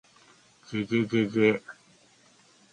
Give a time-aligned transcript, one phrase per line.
[0.63, 1.61] ｗ じぇじぇじぇじぇ ｗ